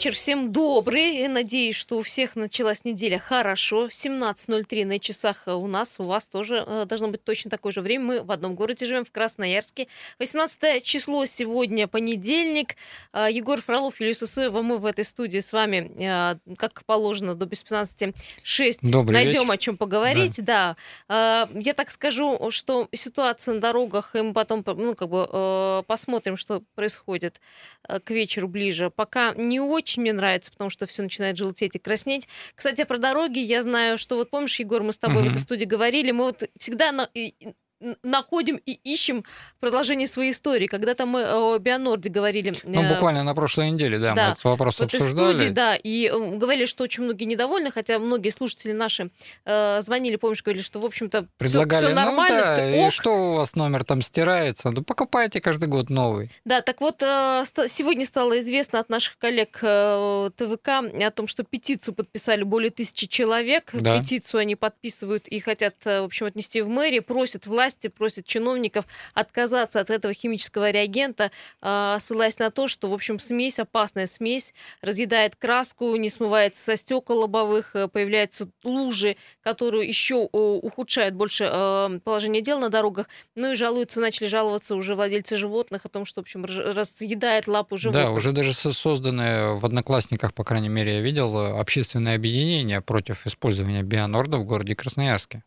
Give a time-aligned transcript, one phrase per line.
[0.00, 1.28] вечер, всем добрый.
[1.28, 3.88] Надеюсь, что у всех началась неделя хорошо.
[3.88, 8.04] 17.03 на часах у нас, у вас тоже э, должно быть точно такое же время.
[8.04, 9.88] Мы в одном городе живем, в Красноярске.
[10.18, 12.76] 18 число сегодня, понедельник.
[13.12, 17.44] Э, Егор Фролов, Юлия Сусуева, мы в этой студии с вами, э, как положено, до
[17.44, 19.52] без 15 6 Добрый найдем вечер.
[19.52, 20.42] о чем поговорить.
[20.42, 20.76] Да.
[21.10, 26.38] Э, Я так скажу, что ситуация на дорогах, и мы потом ну, как бы, посмотрим,
[26.38, 27.42] что происходит
[27.82, 28.88] к вечеру ближе.
[28.88, 32.28] Пока не очень мне нравится, потому что все начинает желтеть и краснеть.
[32.54, 35.32] Кстати, про дороги я знаю, что вот помнишь, Егор, мы с тобой в Мгм.
[35.32, 37.10] этой студии говорили, мы вот всегда на-
[38.02, 39.24] находим и ищем
[39.58, 40.66] продолжение своей истории.
[40.66, 42.54] Когда-то мы о Бионорде говорили.
[42.64, 45.36] Ну, э, буквально на прошлой неделе, да, да, мы этот вопрос в этой обсуждали.
[45.36, 49.10] студии, да, и э, говорили, что очень многие недовольны, хотя многие слушатели наши
[49.44, 53.34] э, звонили, помнишь, говорили, что, в общем-то, все, ну нормально, да, все и что у
[53.36, 54.70] вас номер там стирается?
[54.70, 56.30] Ну, покупайте каждый год новый.
[56.44, 61.44] Да, так вот, э, сегодня стало известно от наших коллег э, ТВК о том, что
[61.44, 63.70] петицию подписали более тысячи человек.
[63.72, 63.98] Да.
[63.98, 68.84] Петицию они подписывают и хотят, э, в общем, отнести в мэрии, просят власти, просят чиновников
[69.14, 71.30] отказаться от этого химического реагента,
[71.62, 76.76] э, ссылаясь на то, что, в общем, смесь, опасная смесь, разъедает краску, не смывается со
[76.76, 83.08] стекол лобовых, э, появляются лужи, которые еще э, ухудшают больше э, положение дел на дорогах.
[83.36, 87.76] Ну и жалуются, начали жаловаться уже владельцы животных о том, что, в общем, разъедает лапу
[87.76, 88.04] животных.
[88.06, 93.26] Да, уже даже со- созданное в Одноклассниках, по крайней мере, я видел, общественное объединение против
[93.26, 95.44] использования бионорда в городе Красноярске.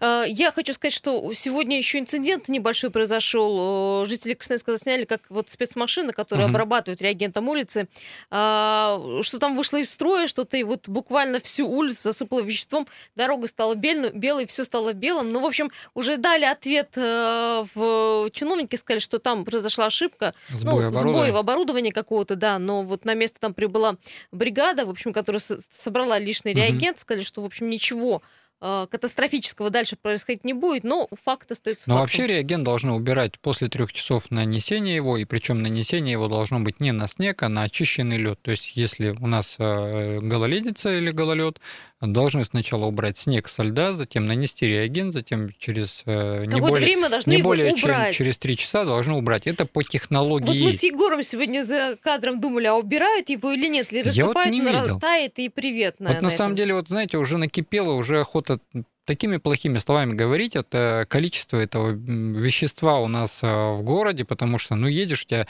[0.00, 4.04] Э, Я хочу сказать, что сегодня еще инцидент небольшой произошел.
[4.06, 6.56] Жители Красноярска засняли, как вот спецмашина, которая Мгм.
[6.56, 7.88] обрабатывает реагентом улицы,
[8.30, 13.46] а, что там вышло из строя, что-то и вот буквально всю улицу засыпало веществом, дорога
[13.48, 15.28] стала белой, все стало белым.
[15.28, 20.62] Ну, в общем, уже дали ответ э, в чиновники, сказали, что там произошла ошибка, Сбой
[20.82, 21.12] ну, оборудования.
[21.12, 23.96] сбой в оборудовании какого-то, да, но вот на место там прибыла
[24.32, 26.60] бригада, в общем, которая собрала лишний Мгм.
[26.60, 28.22] реагент, сказали, что, в общем, ничего
[28.60, 32.02] катастрофического дальше происходить не будет, но факт остается Но фактом.
[32.02, 36.80] вообще реагент должны убирать после трех часов нанесения его, и причем нанесение его должно быть
[36.80, 38.38] не на снег, а на очищенный лед.
[38.42, 41.60] То есть, если у нас э, гололедица или гололед,
[42.00, 47.08] должны сначала убрать снег со льда, затем нанести реагент, затем через э, не более, время
[47.10, 49.46] должны не более чем через три часа должны убрать.
[49.46, 50.64] Это по Вот технологии.
[50.64, 54.36] мы с Егором сегодня за кадром думали, а убирают его или нет, или Я вот
[54.36, 55.96] рассыпают, не тает и привет.
[55.98, 58.60] Вот на, на самом деле, вот знаете, уже накипело, уже охота
[59.04, 64.76] такими плохими словами говорить, это количество этого вещества у нас а, в городе, потому что,
[64.76, 65.46] ну, едешь, у тебя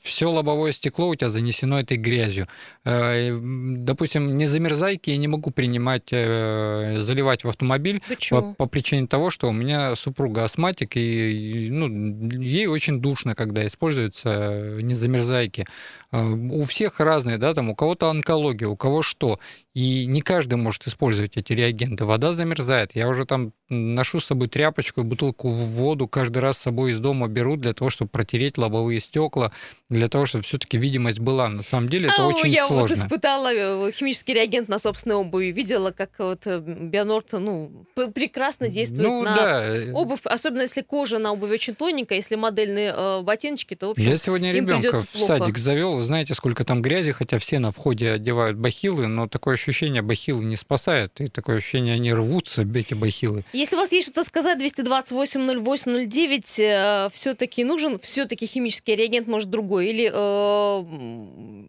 [0.00, 2.48] все лобовое стекло у тебя занесено этой грязью.
[2.84, 8.54] Э, Допустим, не замерзайки я не могу принимать, э, заливать в автомобиль по, Почему?
[8.54, 11.88] по причине того, что у меня супруга астматик, и и, ну,
[12.30, 15.66] ей очень душно, когда используются э, незамерзайки.
[16.12, 19.38] Э, У всех разные, да, там у кого-то онкология, у кого что.
[19.72, 22.04] И не каждый может использовать эти реагенты.
[22.04, 22.90] Вода замерзает.
[22.96, 26.90] Я уже там ношу с собой тряпочку и бутылку в воду каждый раз с собой
[26.90, 29.52] из дома беру для того, чтобы протереть лобовые стекла,
[29.88, 31.48] для того, чтобы все-таки видимость была.
[31.48, 32.94] На самом деле это А, очень я вот сложно.
[32.94, 39.08] испытала э, химический реагент на собственной обуви, видела, как вот э, Бионорд, ну, прекрасно действует
[39.08, 39.64] ну на да.
[39.64, 43.90] э, обувь, особенно если кожа на обуви очень тоненькая, если модельные э, ботиночки, то, в
[43.90, 45.38] общем, Я сегодня им ребенка в плохо.
[45.38, 45.99] садик завел.
[46.00, 50.42] Вы знаете, сколько там грязи, хотя все на входе одевают бахилы, но такое ощущение бахилы
[50.42, 51.20] не спасают.
[51.20, 53.44] И такое ощущение, они рвутся, эти бахилы.
[53.52, 59.88] Если у вас есть что-то сказать, 228-08-09, все-таки нужен все-таки химический реагент, может, другой?
[59.88, 60.08] Или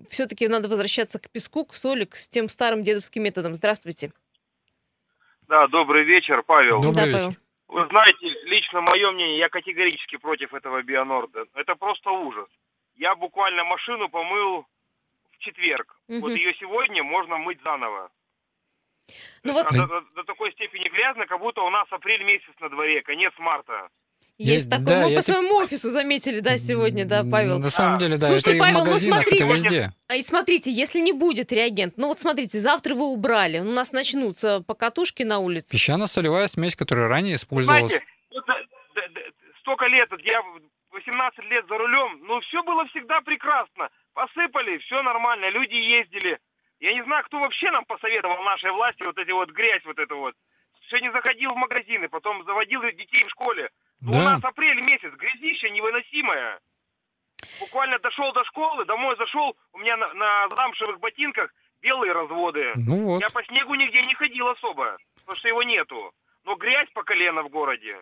[0.07, 3.53] все-таки надо возвращаться к песку, к соли, к с тем старым дедовским методам?
[3.53, 4.13] Здравствуйте.
[5.49, 6.81] Да, добрый вечер, Павел.
[6.81, 7.19] Добрый да, вечер.
[7.19, 7.35] Павел.
[7.67, 11.43] Вы знаете, лично мое мнение, я категорически против этого Бионорда.
[11.53, 12.47] Это просто ужас.
[13.01, 14.63] Я буквально машину помыл
[15.31, 15.97] в четверг.
[16.07, 16.21] Мгм.
[16.21, 18.11] Вот ее сегодня можно мыть заново.
[19.43, 22.69] Ну вот Она до, до такой степени грязно, как будто у нас апрель месяц на
[22.69, 23.89] дворе, конец марта.
[24.37, 25.01] есть Я- такое.
[25.01, 27.57] да, Мы по своему офису заметили, да, сегодня, да, Павел?
[27.57, 29.53] На самом деле, да, слушайте, это и в Павел, ну магазинах, это смотрите.
[29.69, 29.91] везде.
[30.07, 33.91] А и смотрите, если не будет реагент, ну вот смотрите, завтра вы убрали, у нас
[33.93, 35.75] начнутся покатушки на улице.
[35.75, 37.87] Песчано-солевая смесь, которая ранее использовалась.
[37.91, 38.53] Знаете, вот, да,
[38.93, 39.21] да, да,
[39.61, 40.43] столько лет, вот я
[41.05, 43.89] 18 лет за рулем, ну все было всегда прекрасно.
[44.13, 46.39] Посыпали, все нормально, люди ездили.
[46.79, 50.17] Я не знаю, кто вообще нам посоветовал нашей власти вот эти вот грязь вот эту
[50.17, 50.35] вот.
[50.89, 53.69] Сегодня заходил в магазины, потом заводил детей в школе.
[54.01, 54.19] Ну, Да.
[54.19, 56.59] У нас апрель месяц, грязища невыносимая.
[57.59, 61.51] Буквально дошел до школы, домой зашел, у меня на, на замшевых ботинках
[61.81, 62.73] белые разводы.
[62.75, 63.21] Ну вот.
[63.21, 66.11] Я по снегу нигде не ходил особо, потому что его нету.
[66.43, 68.01] Но грязь по колено в городе.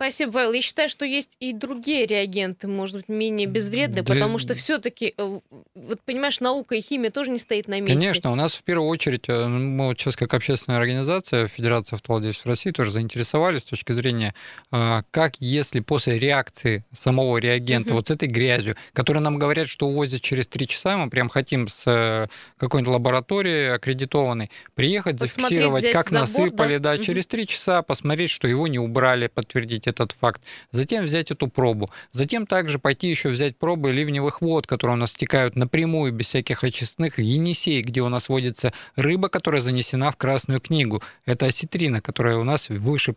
[0.00, 0.52] Спасибо, Павел.
[0.52, 4.14] Я считаю, что есть и другие реагенты, может быть, менее безвредные, да.
[4.14, 5.40] потому что все-таки, э,
[5.74, 7.96] вот понимаешь, наука и химия тоже не стоит на месте.
[7.96, 12.46] Конечно, у нас в первую очередь, э, мы вот сейчас как общественная организация Федерация автовладельцев
[12.46, 14.36] России тоже заинтересовались с точки зрения,
[14.70, 17.96] а, как если после реакции самого реагента угу.
[17.96, 21.66] вот с этой грязью, которую нам говорят, что увозят через три часа, мы прям хотим
[21.66, 27.02] с э, какой-нибудь лаборатории аккредитованной приехать, зафиксировать, как забор, насыпали, да, да угу.
[27.02, 31.90] через три часа посмотреть, что его не убрали, подтвердить этот факт, затем взять эту пробу,
[32.12, 36.64] затем также пойти еще взять пробы ливневых вод, которые у нас стекают напрямую, без всяких
[36.64, 41.02] очистных, Енисей, где у нас водится рыба, которая занесена в Красную книгу.
[41.24, 43.14] Это осетрина, которая у нас выше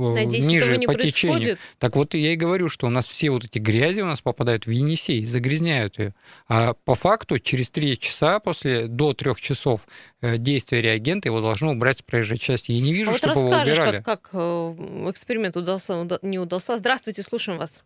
[0.00, 1.14] Надеюсь, ниже не по происходит.
[1.14, 1.58] течению.
[1.78, 4.66] Так вот я и говорю, что у нас все вот эти грязи у нас попадают
[4.66, 6.14] в Енисей, загрязняют ее.
[6.48, 9.86] А по факту через три часа после до трех часов
[10.22, 12.72] э, действия реагента его должно убрать с проезжей части.
[12.72, 13.96] Я не вижу, а чтобы вот его убирали.
[14.02, 14.38] Как, как э,
[15.10, 16.76] эксперимент удался, не удался.
[16.76, 17.84] Здравствуйте, слушаем вас.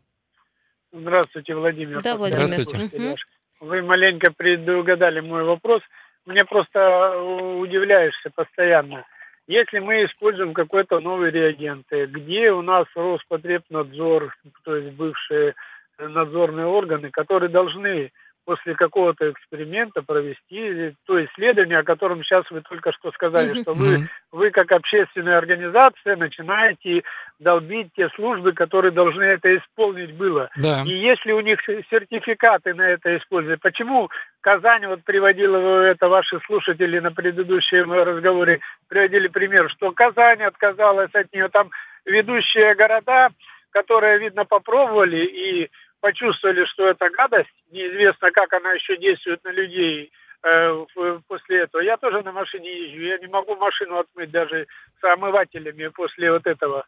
[0.93, 2.01] Здравствуйте, Владимир.
[2.03, 2.47] Да, Владимир.
[2.47, 2.97] Здравствуйте.
[2.97, 3.17] Угу.
[3.61, 5.83] Вы маленько предугадали мой вопрос.
[6.27, 9.05] Мне просто э, удивляешься постоянно
[9.47, 15.55] если мы используем какой-то новый реагент, где у нас Роспотребнадзор, то есть бывшие
[15.99, 18.11] надзорные органы, которые должны
[18.45, 24.09] после какого-то эксперимента провести то исследование, о котором сейчас вы только что сказали, что вы,
[24.33, 27.03] вы как общественная организация начинаете
[27.39, 30.51] долбить те службы, которые должны это исполнить было.
[30.57, 30.83] Да.
[30.85, 31.59] И если у них
[31.91, 34.11] сертификаты на это использовать, почему
[34.41, 41.33] Казань, вот приводила это ваши слушатели на предыдущем разговоре, приводили пример, что Казань отказалась от
[41.33, 41.71] нее, там
[42.05, 43.31] ведущие города,
[43.71, 45.71] которые, видно, попробовали и
[46.05, 50.13] почувствовали, что это гадость, неизвестно, как она еще действует на людей
[50.43, 50.85] э,
[51.27, 51.81] после этого.
[51.81, 54.67] Я тоже на машине езжу, я не могу машину отмыть даже
[55.01, 56.85] с омывателями после вот этого.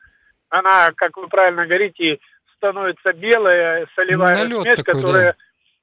[0.51, 2.19] Она, как вы правильно говорите,
[2.57, 5.37] становится белая, солевая налет смесь, такой, которая...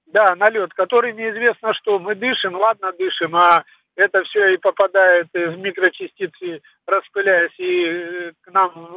[0.05, 0.27] Да.
[0.27, 1.97] да, налет, который неизвестно что.
[1.97, 3.63] Мы дышим, ладно дышим, а
[3.95, 8.95] это все и попадает в микрочастицы, распыляясь, и э, к нам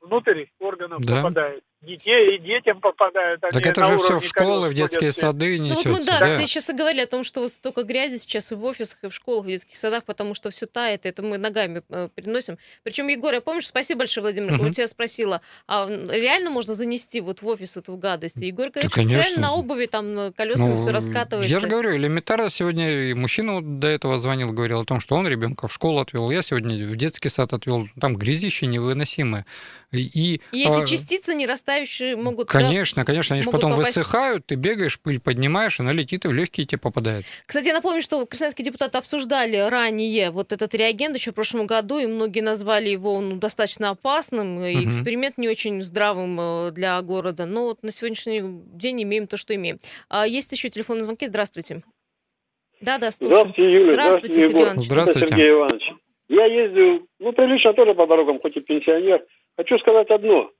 [0.00, 1.16] внутрь органов да.
[1.16, 3.42] попадает детей, и детям попадают.
[3.44, 5.88] Они так это же все в школы, в детские сады несется.
[5.88, 8.16] Ну, вот, ну да, да, все сейчас и говорили о том, что вот столько грязи
[8.16, 11.06] сейчас и в офисах, и в школах, и в детских садах, потому что все тает,
[11.06, 12.58] это мы ногами э, переносим.
[12.82, 14.66] Причем, Егор, я помню, спасибо большое, Владимир, угу.
[14.66, 18.42] я тебя спросила, а реально можно занести вот в офис эту гадость?
[18.42, 21.52] И Егор говорит, да, что реально на обуви там колесами ну, все раскатывается.
[21.52, 25.16] Я же говорю, элементарно сегодня и мужчина вот до этого звонил, говорил о том, что
[25.16, 29.46] он ребенка в школу отвел, я сегодня в детский сад отвел, там грязище невыносимое.
[29.92, 30.86] И, и эти а...
[30.86, 33.96] частицы не растающие могут Конечно, да, конечно, они же потом попасть...
[33.96, 37.24] высыхают, ты бегаешь, пыль поднимаешь, она летит и в легкие тебе попадает.
[37.46, 41.98] Кстати, я напомню, что красноярские депутаты обсуждали ранее вот этот реагент еще в прошлом году,
[41.98, 44.88] и многие назвали его ну, достаточно опасным, и угу.
[44.88, 47.46] эксперимент не очень здравым э, для города.
[47.46, 49.80] Но вот на сегодняшний день имеем то, что имеем.
[50.08, 51.26] А есть еще телефонные звонки.
[51.26, 51.82] Здравствуйте.
[52.80, 53.40] Да, да, слушаю.
[53.40, 53.92] Здравствуйте, Юля.
[53.92, 54.86] Здравствуйте, Здравствуйте Сергей Иванович.
[54.86, 55.28] Здравствуйте.
[55.28, 55.92] Сергей Иванович.
[56.28, 59.24] Я ездил, ну, прилично тоже по дорогам, хоть и пенсионер.
[59.56, 60.50] Хочу сказать одно.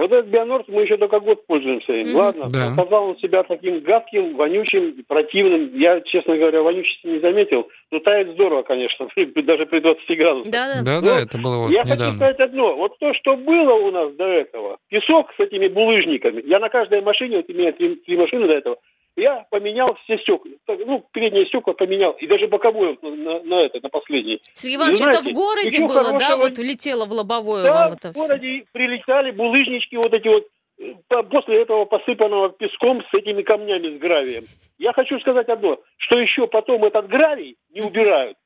[0.00, 2.08] Вот этот Бионорд мы еще только год пользуемся им.
[2.08, 2.18] Mm-hmm.
[2.18, 2.70] Ладно, да.
[2.70, 5.76] показал он себя таким гадким, вонючим, противным.
[5.76, 7.68] Я, честно говоря, вонючести не заметил.
[7.90, 10.50] Но тает здорово, конечно, даже при 20 градусах.
[10.50, 12.04] Да, да, да, это было вот Я недавно.
[12.04, 12.76] хочу сказать одно.
[12.76, 16.42] Вот то, что было у нас до этого, песок с этими булыжниками.
[16.46, 18.76] Я на каждой машине, вот имея три, три машины до этого,
[19.16, 20.50] я поменял все стекла.
[20.68, 22.12] Ну, передние стекла поменял.
[22.12, 24.40] И даже боковое на, на, на это, на последний.
[24.52, 26.18] Сергей Иванович, знаете, это в городе было, хорошего...
[26.18, 26.36] да?
[26.36, 28.66] Вот влетело в лобовое да, вам это в городе все.
[28.72, 30.46] прилетали булыжнички вот эти вот
[30.78, 34.44] э, после этого посыпанного песком с этими камнями, с гравием.
[34.78, 38.36] Я хочу сказать одно, что еще потом этот гравий не убирают.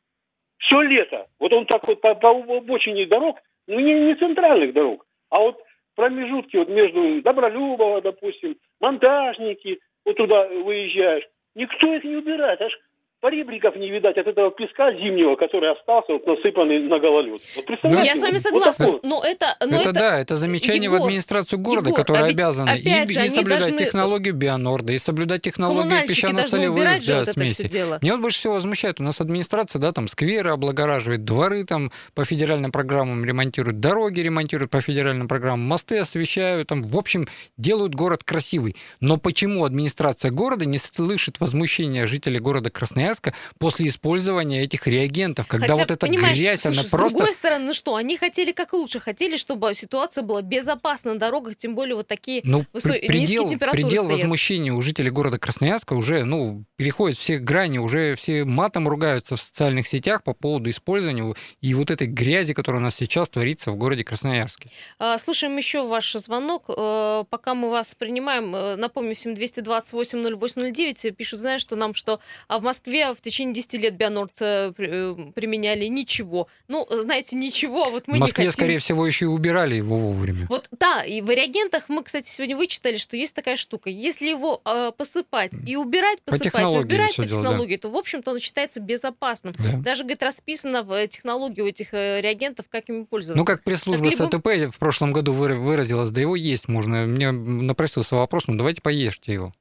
[0.59, 1.27] Все лето.
[1.39, 5.61] Вот он так вот по, по обочине дорог, ну не, не центральных дорог, а вот
[5.95, 12.79] промежутки вот между Добролюбово, допустим, монтажники, вот туда выезжаешь, никто их не убирает, аж
[13.25, 17.41] поребриков не видать от этого песка зимнего, который остался, вот насыпанный на гололед.
[17.57, 19.57] Вот ну, я с вами согласна, вот но это...
[19.63, 22.83] Но это, это да, это замечание Егор, в администрацию города, Егор, которая а обязана и,
[23.11, 23.79] же, и соблюдать должны...
[23.79, 27.71] технологию Бионорда, и соблюдать технологию песчано-солевых да, вот смеси.
[28.03, 32.27] Мне вот больше всего возмущает, у нас администрация, да, там скверы облагораживает, дворы там по
[32.27, 37.27] федеральным программам ремонтируют, дороги ремонтируют по федеральным программам, мосты освещают, там, в общем,
[37.57, 38.77] делают город красивый.
[39.01, 45.47] Но почему администрация города не слышит возмущения жителей города Красноярска Красноярска после использования этих реагентов,
[45.47, 47.17] когда Хотя, вот эта грязь, слушай, она с просто...
[47.19, 51.57] другой стороны, ну что, они хотели как лучше, хотели, чтобы ситуация была безопасна на дорогах,
[51.57, 54.21] тем более вот такие Ну, высо- при- низкие предел, температуры предел стоят.
[54.21, 59.41] возмущения у жителей города Красноярска уже, ну, переходит все грани, уже все матом ругаются в
[59.43, 63.77] социальных сетях по поводу использования и вот этой грязи, которая у нас сейчас творится в
[63.77, 64.69] городе Красноярске.
[64.99, 66.65] А, Слушаем еще ваш звонок.
[66.69, 72.21] Э, Пока мы вас принимаем, э, напомню всем 228 0809 пишут, знаешь, что нам, что
[72.49, 76.49] а в Москве в течение 10 лет Бионорд э, э, применяли ничего.
[76.69, 78.53] Ну, знаете, ничего, а вот мы в Москве, не хотим.
[78.65, 80.47] скорее всего, еще и убирали его вовремя.
[80.49, 83.91] Вот да, и в реагентах мы, кстати, сегодня вычитали, что есть такая штука.
[83.91, 87.45] Если его э, посыпать и убирать, По посыпать и технологии убирать по дело, да.
[87.45, 89.55] технологии, то, в общем-то, он считается безопасным.
[89.59, 89.79] Да.
[89.79, 93.37] Даже, говорит, расписано в э, технологии у этих реагентов, как ими пользоваться.
[93.39, 97.05] Ну, как пресс-служба либо- СТП в прошлом году выра- выразилась, да его есть можно.
[97.07, 99.53] Мне напросился вопрос, ну, давайте поешьте его.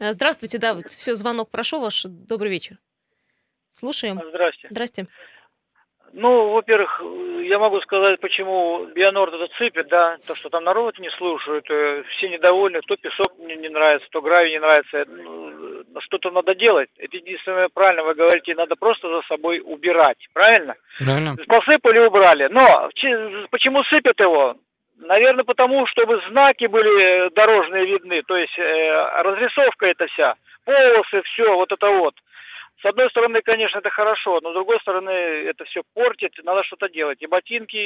[0.00, 2.04] Здравствуйте, да, вот все, звонок прошел ваш.
[2.08, 2.78] Добрый вечер.
[3.72, 4.20] Слушаем.
[4.28, 4.68] Здрасте.
[4.70, 5.06] Здрасте.
[6.14, 7.00] Ну, во-первых,
[7.42, 12.02] я могу сказать, почему Бионорд это цепит, да, то, что там народ не слушают, э,
[12.10, 16.90] все недовольны, то песок мне не нравится, то гравий не нравится, Ну, что-то надо делать.
[16.98, 20.74] Это единственное правильно, вы говорите, надо просто за собой убирать, правильно?
[20.98, 21.36] Правильно?
[21.48, 22.48] Посыпали, убрали.
[22.50, 24.56] Но че- почему сыпят его?
[24.98, 30.34] Наверное, потому, чтобы знаки были дорожные видны, то есть э, разрисовка это вся,
[30.66, 32.14] полосы, все, вот это вот.
[32.82, 36.88] С одной стороны, конечно, это хорошо, но с другой стороны, это все портит, надо что-то
[36.88, 37.22] делать.
[37.22, 37.76] И ботинки,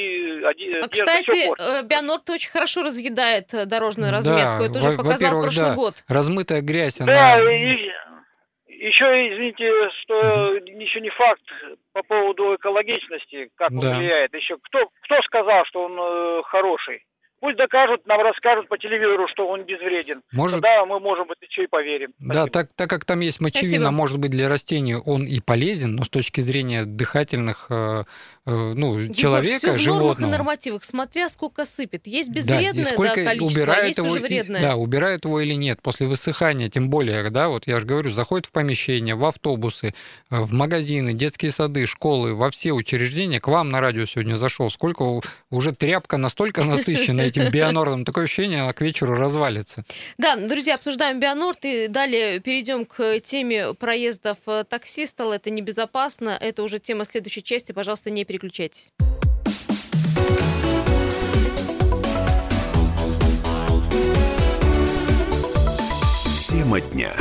[0.43, 4.63] оди- А, одежда, всё кстати, э, Бионорд очень хорошо разъедает э, дорожную Да, разметку.
[4.63, 5.75] Это уже показал прошлый да.
[5.75, 6.03] год.
[6.07, 7.51] Размытая грязь, Да, она...
[7.51, 7.91] и
[8.67, 9.67] еще, извините,
[10.01, 11.41] что еще не факт
[11.93, 13.97] по поводу экологичности, как он Да.
[13.97, 14.33] влияет.
[14.33, 17.03] Еще кто, кто сказал, что он э, хороший?
[17.39, 20.21] Пусть докажут, нам расскажут по телевизору, что он безвреден.
[20.31, 22.13] Может, Тогда мы, может быть, еще и поверим.
[22.17, 22.49] Да, Спасибо.
[22.51, 23.91] так, так как там есть мочевина, Спасибо.
[23.91, 28.03] может быть, для растений он и полезен, но с точки зрения дыхательных, э, э,
[28.51, 30.31] ну, Егор, человека, всё в нормах и животного.
[30.31, 32.07] нормативах, смотря сколько сыпет.
[32.07, 34.61] Есть Да, и безвредное да, сколько количество, а убирают есть его, уже вредное.
[34.61, 38.45] да, убирают его или нет, после высыхания, тем более, да, вот я же говорю, заходит
[38.45, 39.93] в помещение, в автобусы,
[40.29, 44.69] э, в магазины, детские сады, школы, во все учреждения, к вам на радио сегодня зашел,
[44.69, 49.83] сколько уже тряпка настолько насыщена этим бионордом, такое ощущение, она к вечеру развалится.
[50.17, 55.05] Да, друзья, обсуждаем Бионорд и далее перейдем к теме проездов э, такси.
[55.05, 56.37] Стало это небезопасно.
[56.39, 57.71] Это уже тема следующей части.
[57.71, 58.36] Пожалуйста, не переключайтесь.
[66.47, 67.13] Тема дня.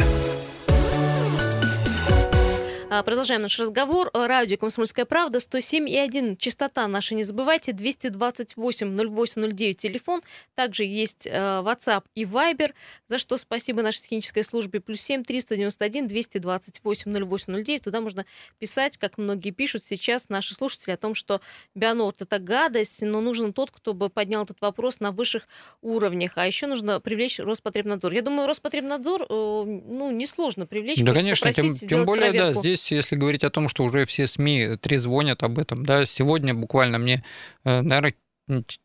[2.89, 4.13] А, Продолжаем наш разговор.
[4.15, 6.37] Радио «Комсомольская правда», 107,1.
[6.37, 10.23] Частота наша, не забывайте, 228-08-09 телефон.
[10.55, 12.75] Также есть э, WhatsApp и Viber,
[13.09, 14.79] за что спасибо нашей технической службе.
[14.79, 17.83] Плюс 7 391 228 0809.
[17.83, 18.25] Туда можно
[18.61, 21.41] писать, как многие пишут сейчас наши слушатели, о том, что
[21.75, 25.49] Бионорд– это гадость, но нужен тот, кто бы поднял этот вопрос на высших
[25.83, 26.35] уровнях.
[26.37, 28.13] А еще нужно привлечь Роспотребнадзор.
[28.13, 31.03] Я думаю, Роспотребнадзор, э, ну, несложно привлечь.
[31.03, 32.76] Да, конечно, тем, тем более, да, проверку.
[32.77, 36.99] Здесь, если говорить о том, что уже все СМИ трезвонят об этом, да, сегодня буквально
[36.99, 37.25] мне,
[37.65, 38.15] наверное,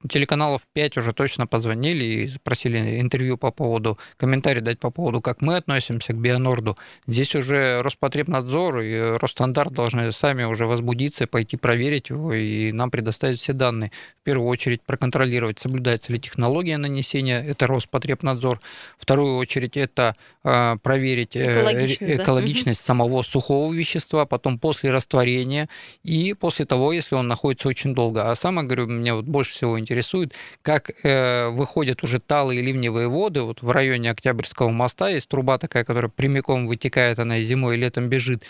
[0.08, 5.42] телеканалов 5 уже точно позвонили и просили интервью по поводу, комментарий дать по поводу, как
[5.42, 6.78] мы относимся к Бионорду.
[7.06, 13.40] Здесь уже Роспотребнадзор и Росстандарт должны сами уже возбудиться, пойти проверить его и нам предоставить
[13.40, 13.92] все данные.
[14.22, 18.60] В первую очередь проконтролировать, соблюдается ли технология нанесения, это Роспотребнадзор.
[18.98, 22.24] Вторую очередь это э, проверить э, Экологичность, да.
[22.24, 25.70] экологичность самого сухого вещества, потом после растворения
[26.04, 28.30] и после того, если он находится очень долго.
[28.30, 33.42] А самое, говорю, меня вот больше всего интересует, как э, выходят уже талые ливневые воды.
[33.42, 37.80] Вот в районе Октябрьского моста есть труба такая, которая прямиком вытекает, она и зимой, и
[37.80, 38.44] летом бежит.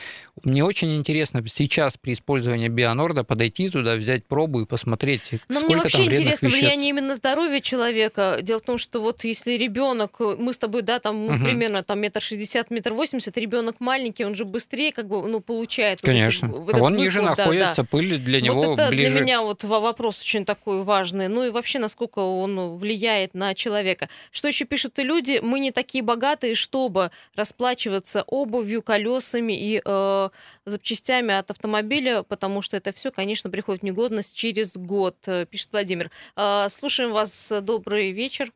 [0.43, 5.65] Мне очень интересно сейчас при использовании бионорда подойти туда, взять пробу и посмотреть, Но сколько
[5.65, 6.61] мне вообще там вредных интересно веществ.
[6.63, 8.39] влияние именно на здоровье человека.
[8.41, 11.43] Дело в том, что вот если ребенок, мы с тобой, да, там Мгм.
[11.45, 15.99] примерно там метр шестьдесят, метр восемьдесят, ребенок маленький, он же быстрее как бы, ну, получает.
[16.01, 16.47] вот эти- Конечно.
[16.47, 17.87] вот а этот он ниже находится, да.
[17.89, 19.09] пыль для него вот это ближе.
[19.11, 21.27] для меня вот во- вопрос очень такой важный.
[21.27, 24.09] Ну и вообще, насколько он влияет на человека.
[24.31, 25.39] Что еще пишут и люди?
[25.43, 30.29] Мы не такие богатые, чтобы расплачиваться обувью, колесами и э,
[30.65, 35.69] запчастями от автомобиля, потому что это все, конечно, приходит в негодность через год, э, пишет
[35.71, 36.09] Владимир.
[36.35, 37.51] Э, слушаем вас.
[37.61, 38.51] Добрый вечер.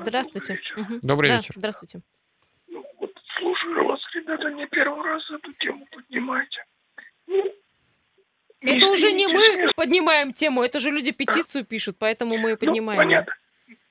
[0.00, 0.58] Здравствуйте.
[0.76, 1.00] Мгм.
[1.02, 1.54] Добрый Да, вечер.
[1.56, 2.00] Здравствуйте.
[2.68, 6.64] Ну, вот слушаю вас, ребята, не первый раз эту тему поднимаете.
[7.26, 7.44] Ну,
[8.62, 12.58] Это уже не мы поднимаем тему, это же люди петицию пишут, поэтому мы и Ну,
[12.58, 12.98] поднимаем.
[12.98, 13.32] понятно.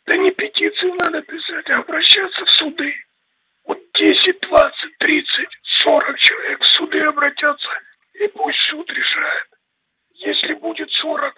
[0.05, 2.93] Да не петицию надо писать, а обращаться в суды.
[3.65, 5.27] Вот 10, 20, 30,
[5.85, 7.69] 40 человек в суды обратятся,
[8.15, 9.47] и пусть суд решает.
[10.15, 11.33] Если будет 40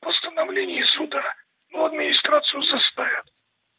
[0.00, 1.22] постановлений суда,
[1.70, 3.26] ну, администрацию заставят.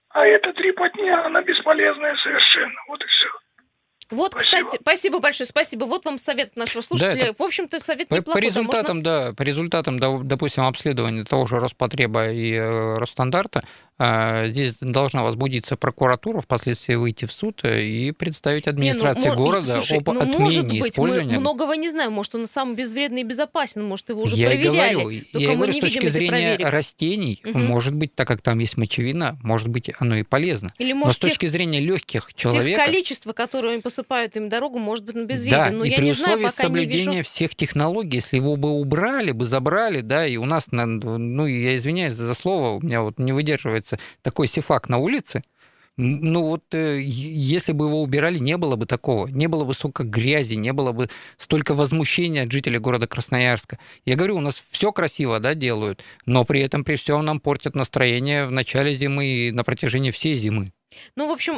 [0.10, 2.80] А эта трепотня, она бесполезная совершенно.
[2.88, 3.30] Вот и все.
[4.12, 4.58] Вот, Спасибо.
[4.68, 5.86] кстати, спасибо большое, спасибо.
[5.86, 7.28] Вот вам совет нашего слушателя.
[7.28, 8.42] это В общем-то, совет По, неплохой.
[8.42, 12.98] по да, можно- результатам, да, по результатам, да, допустим, обследования того же Роспотреба и э,
[12.98, 13.62] Росстандарта,
[14.48, 19.66] здесь должна возбудиться прокуратура, впоследствии выйти в суд э, и представить Не, ну, администрации города
[19.66, 22.14] слушай, об ну, отмене может быть, мы многого не знаем.
[22.14, 23.84] Может, он самый безвредный и безопасен.
[23.84, 24.94] Может, его уже я проверяли.
[24.94, 27.66] говорю, только я мы говорю, не с точки видим зрения растений, Мгм.
[27.66, 30.74] может быть, так как там есть мочевина, может быть, оно и полезно.
[30.80, 34.50] Или, Но с может, тех, точки зрения легких тех человека, количество, которое они посыпают им
[34.50, 35.58] дорогу, может быть, он безвреден.
[35.58, 37.30] Да, Но и я при не знаю, условии пока не соблюдения вижу.
[37.30, 41.76] всех технологий, если его бы убрали, бы забрали, да, и у нас, на- ну, я
[41.76, 43.91] извиняюсь за слово, у меня вот не выдерживается
[44.22, 45.42] такой сифак на улице,
[45.98, 50.04] ну вот э, если бы его убирали, не было бы такого, не было бы столько
[50.04, 53.78] грязи, не было бы столько возмущения от жителей города Красноярска.
[54.06, 57.76] Я говорю, у нас все красиво, да, делают, но при этом при всем нам портят
[57.76, 60.72] настроение в начале зимы и на протяжении всей зимы.
[61.16, 61.54] Ну, в общем,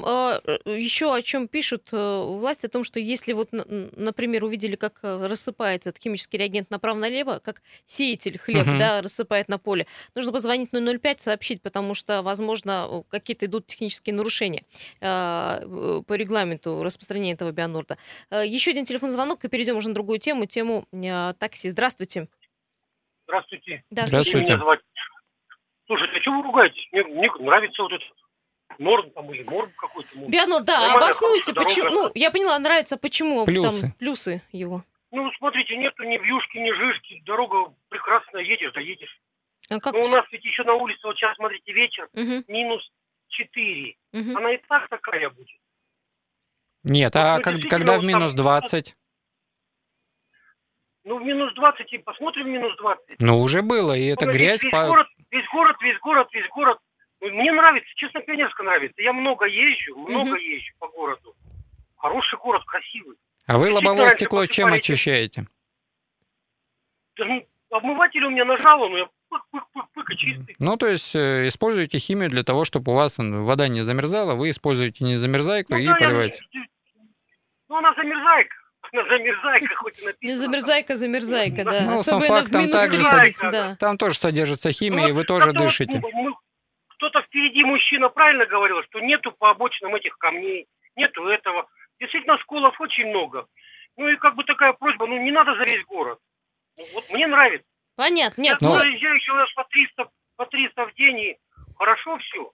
[0.66, 5.28] еще о чем пишут э, власти, о том, что если вот, например, увидели, как э,
[5.28, 8.78] рассыпается этот химический реагент направо-налево, как сеятель хлеб, Мгм.
[8.78, 13.68] да, рассыпает на поле, нужно позвонить на 005, сообщить, потому что, возможно, э, какие-то идут
[13.68, 14.64] технические нарушения
[15.02, 17.98] э, э, по регламенту распространения этого бионорда.
[18.32, 21.70] Еще один телефонный звонок, и перейдем уже на другую тему, тему э, такси.
[21.70, 22.28] Здравствуйте.
[23.28, 23.84] Здравствуйте.
[23.90, 24.60] Да, Здравствуйте.
[25.88, 26.88] Слушайте, а что вы ругаетесь?
[26.92, 28.08] Мне, мне нравится вот этот
[28.80, 30.10] норм там или морм какой-то.
[30.16, 30.30] ну.
[30.30, 31.90] Бионорд, да, Нормально, обоснуйте, почему.
[31.90, 32.02] дорога.
[32.08, 33.82] Ну, я поняла, нравится, почему Плюсы.
[33.82, 34.84] там плюсы его.
[35.12, 37.22] Ну, смотрите, нету ни вьюшки, ни жишки.
[37.26, 39.20] Дорога прекрасно едешь, да едешь.
[39.70, 42.44] А как Но у вс- нас ведь еще на улице, вот сейчас, смотрите, вечер, Мгм,
[42.48, 42.90] минус
[43.30, 43.96] 4.
[44.12, 44.38] мгм.
[44.38, 45.48] Она и так такая будет.
[46.84, 48.96] Нет, Ну, а ну, как- когда в минус там- 20?
[51.06, 53.20] Ну, в минус 20, и посмотрим в минус 20.
[53.20, 54.64] Ну, уже было, и это Ну, грязь...
[54.64, 56.78] Весь по- город, весь город, весь город.
[57.22, 57.90] Ну, Мне нравится,
[58.64, 59.02] нравится.
[59.02, 60.36] Я много езжу, много Мгм.
[60.38, 61.36] езжу по городу.
[61.98, 63.16] Хороший город, красивый.
[63.48, 65.46] А вы лобовое раньше стекло чем очищаете?
[67.18, 70.56] Да, ну, обмыватель у меня нажал, но я пык-пык-пык и чистый.
[70.60, 74.50] Ну, то есть э, используете химию для того, чтобы у вас вода не замерзала, вы
[74.50, 76.40] используете не замерзайку Ну, и да, я- поливаете.
[77.70, 78.56] Ну, она замерзайка.
[78.92, 80.28] Она замерзайка, хоть и написано.
[80.30, 81.82] Не замерзайка, замерзайка, да.
[81.86, 83.76] Ну, Особенно факт, в там минус также 30, содержится- да.
[83.80, 86.00] Там тоже содержится Ну, химия, и вот вы тоже как-то вот, дышите.
[86.00, 86.34] ну, мы-
[86.90, 91.68] Кто-то впереди мужчина правильно говорил, что нету по обочинам этих камней, нету этого.
[92.00, 93.46] Действительно, сколов очень много.
[93.98, 96.20] Ну и как бы такая просьба, ну не надо за весь город.
[96.78, 97.68] Ну, вот мне нравится.
[97.96, 98.42] Понятно.
[98.42, 101.38] Нет, Я ну, проезжаю еще раз по 300, по 300 в день, и
[101.78, 102.52] хорошо все.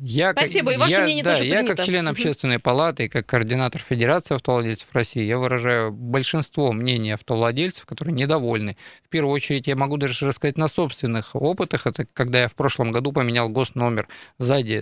[0.00, 1.76] Я, как- Спасибо, и ваше я- мнение да, тоже Я принято.
[1.76, 7.86] как член общественной палаты и как координатор Федерации автовладельцев России, я выражаю большинство мнений автовладельцев,
[7.86, 8.76] которые недовольны.
[9.04, 11.86] В первую очередь я могу даже рассказать на собственных опытах.
[11.86, 14.80] Это когда я в прошлом году поменял госномер сзади,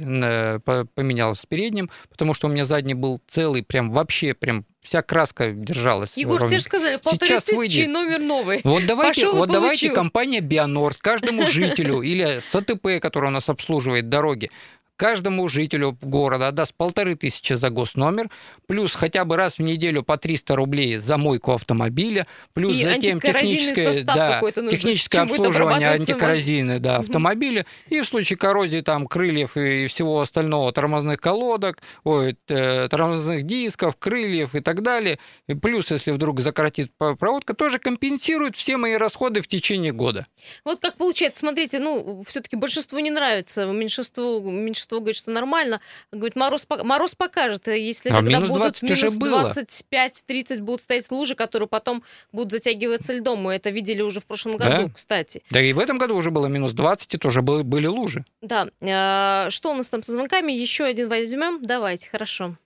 [0.65, 5.01] по- поменял с передним, потому что у меня задний был целый, прям вообще, прям вся
[5.01, 6.15] краска держалась.
[6.17, 6.59] Егор, тебе ровненько.
[6.59, 7.89] же сказали, полторы Сейчас тысячи выйдет.
[7.89, 8.61] номер новый.
[8.65, 14.11] Вот давайте, Пошел вот давайте компания Бионорд каждому жителю или СТП, который у нас обслуживает
[14.11, 14.51] дороги,
[14.97, 18.31] каждому жителю города отдаст полторы тысячи за госномер,
[18.67, 23.21] плюс хотя бы раз в неделю по 300 рублей за мойку автомобиля, плюс И затем
[23.21, 27.01] техническое, да, нужно, техническое обслуживание антикоррозийное да, Мгм.
[27.01, 33.45] автомобиля, и в случае коррозии там крыльев и всего остального, тормозных колодок, ой, э, тормозных
[33.45, 38.95] дисков, крыльев и так далее, и плюс если вдруг закоротит проводка, тоже компенсирует все мои
[38.95, 40.27] расходы в течение года.
[40.65, 44.41] Вот как получается, смотрите, ну, все-таки большинству не нравится, меньшинство,
[44.85, 45.81] меньшинство говорит, что нормально.
[46.13, 49.51] Говорит, мороз, мороз покажет, и если А когда будут 20 уже минус было.
[49.51, 53.41] 25-30 будут стоять лужи, которые потом будут затягиваться льдом.
[53.41, 54.71] Мы это видели уже в прошлом Да?
[54.71, 55.43] году, кстати.
[55.51, 58.25] Да и в этом году уже было минус 20, и тоже были, были лужи.
[58.43, 58.69] Да.
[58.83, 60.53] А, Что у нас там со звонками?
[60.53, 61.61] Еще один возьмем?
[61.63, 62.57] Давайте, хорошо.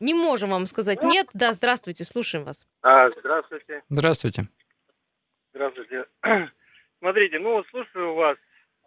[0.00, 1.26] Не можем вам сказать нет.
[1.32, 2.66] Да, здравствуйте, слушаем вас.
[2.82, 3.82] А, здравствуйте.
[3.88, 4.48] Здравствуйте.
[5.54, 6.04] Здравствуйте.
[6.98, 8.36] Смотрите, ну вот слушаю вас.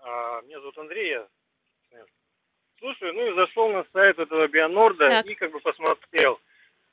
[0.03, 1.11] А, меня зовут Андрей.
[1.11, 1.27] я
[2.79, 5.25] Слушаю, ну и зашел на сайт этого Бионорда Так.
[5.25, 6.39] и как бы посмотрел.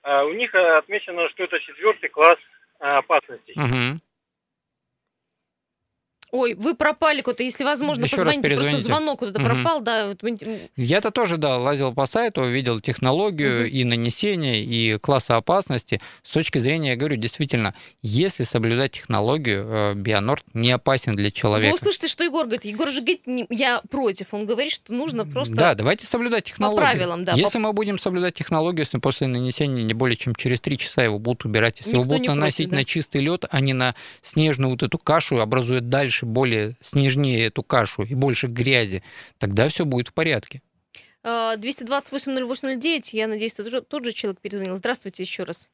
[0.02, 2.38] А, у них а, отмечено, что это четвертый класс
[2.80, 3.52] а, опасности.
[3.56, 4.00] Мгм.
[6.32, 8.50] Ой, вы пропали куда-то, если возможно, Еще позвоните.
[8.54, 9.48] Просто звонок куда-то Мгм.
[9.48, 10.08] пропал, да.
[10.08, 10.42] вот
[10.76, 13.68] Я-то тоже, да, лазил по сайту, видел технологию Мгм.
[13.68, 16.00] и нанесения, и класса опасности.
[16.24, 21.30] С точки зрения, я говорю, действительно, если соблюдать технологию, э, Бионорд не опасен для Вы
[21.30, 21.74] человека.
[21.74, 22.64] услышите, что Егор говорит.
[22.64, 24.26] Егор же говорит, я против.
[24.32, 25.54] Он говорит, что нужно просто...
[25.54, 26.80] Да, давайте соблюдать технологию.
[26.82, 30.60] правилам, да, по- Если мы будем соблюдать технологию, если после нанесения не более чем через
[30.60, 32.76] три часа его будут убирать, если его Никто будут не против, наносить да.
[32.76, 37.62] на чистый лед, а не на снежную вот эту кашу, образуя дальше более снежнее эту
[37.62, 39.02] кашу и больше грязи,
[39.38, 40.62] тогда все будет в порядке.
[41.22, 44.76] А, 228-08-09, я надеюсь, тот же, тот же человек перезвонил.
[44.76, 45.70] Здравствуйте еще раз.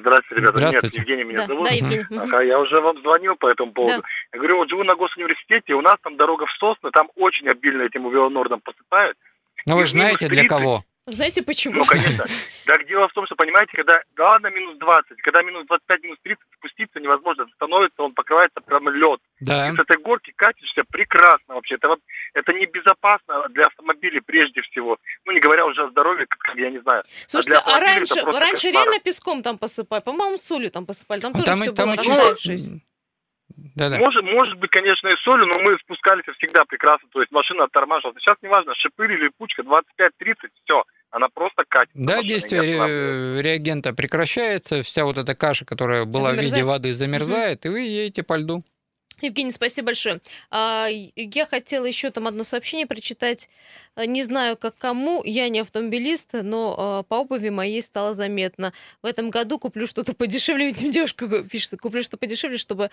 [0.00, 0.56] Здравствуйте, ребята.
[0.56, 0.98] Здравствуйте.
[0.98, 1.64] Нет, Евгений меня Да, зовут.
[1.64, 2.04] да, Евгений.
[2.10, 4.02] Ага, я уже вам звонил по этому поводу.
[4.02, 4.08] Да.
[4.32, 7.82] Я говорю, вот живу на госуниверситете, у нас там дорога в Сосны, там очень обильно
[7.82, 9.16] этим велонордом посыпают.
[9.66, 10.48] Но И вы же знаете, для 30.
[10.48, 10.84] кого?
[11.06, 11.76] Знаете почему?
[11.76, 12.24] Ну, конечно.
[12.66, 16.18] Так дело в том, что, понимаете, когда, да ладно, минус 20, когда минус 25, минус
[16.22, 19.20] 30 спуститься невозможно, становится, он покрывается прямо лед.
[19.40, 19.68] Да.
[19.68, 21.76] И с этой горки катишься прекрасно вообще.
[21.76, 22.00] Это, вот-
[22.34, 24.98] это небезопасно для автомобилей прежде всего.
[25.24, 27.04] Ну, не говоря уже о здоровье, как, как я не знаю.
[27.28, 28.72] Слушайте, а автомобиля раньше, раньше кошмар.
[28.72, 30.00] реально песком там посыпали?
[30.02, 31.20] По-моему, солью там посыпали.
[31.20, 32.80] Там тоже Там, все там было и расставившееся.
[33.74, 33.98] Да-да.
[33.98, 37.08] Может, может быть, конечно, и солью, но мы спускались всегда прекрасно.
[37.12, 38.22] То есть машина оттормаживалась.
[38.22, 40.84] Сейчас неважно, шипы или липучка, 25-30, все.
[41.10, 41.90] Она просто катит.
[41.94, 46.66] Да, действие ре- реагента прекращается, вся вот эта каша, которая была в виде Замерзает.
[46.66, 48.62] воды, замерзает, и вы едете по льду.
[49.22, 50.20] Евгений, спасибо большое.
[50.50, 53.48] А, Я хотела еще там одно сообщение прочитать.
[53.94, 58.72] А, Не знаю, как кому, я не автомобилист, но а, по обуви моей стало заметно.
[59.02, 60.66] В этом году куплю что-то подешевле.
[60.68, 62.90] Видимо, девушка пишет, куплю что подешевле, чтобы